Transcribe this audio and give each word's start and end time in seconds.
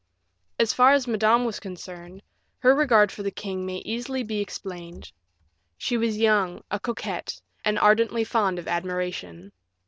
As 0.57 0.73
far 0.73 0.93
as 0.93 1.05
Madame 1.07 1.45
was 1.45 1.59
concerned, 1.59 2.23
her 2.61 2.73
regard 2.73 3.11
for 3.11 3.21
the 3.21 3.29
king 3.29 3.67
may 3.67 3.83
easily 3.85 4.23
be 4.23 4.39
explained: 4.41 5.11
she 5.77 5.95
was 5.95 6.17
young, 6.17 6.63
a 6.71 6.79
coquette, 6.79 7.39
and 7.63 7.77
ardently 7.77 8.23
fond 8.23 8.57
of 8.57 8.67
admiration. 8.67 9.51